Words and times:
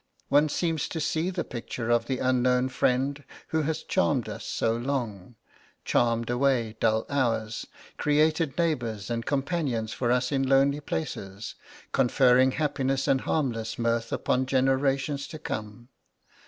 One 0.29 0.49
seems 0.49 0.87
to 0.87 0.99
see 0.99 1.29
the 1.29 1.43
picture 1.43 1.91
of 1.91 2.07
the 2.07 2.17
unknown 2.17 2.69
friend 2.69 3.23
who 3.49 3.61
has 3.61 3.83
charmed 3.83 4.27
us 4.27 4.47
so 4.47 4.75
long 4.75 5.35
charmed 5.85 6.31
away 6.31 6.75
dull 6.79 7.05
hours, 7.07 7.67
created 7.97 8.57
neighbours 8.57 9.11
and 9.11 9.23
companions 9.23 9.93
for 9.93 10.11
us 10.11 10.31
in 10.31 10.41
lonely 10.49 10.79
places, 10.79 11.53
conferring 11.91 12.53
happiness 12.53 13.07
and 13.07 13.21
harmless 13.21 13.77
mirth 13.77 14.11
upon 14.11 14.47
generations 14.47 15.27
to 15.27 15.37
come. 15.37 15.89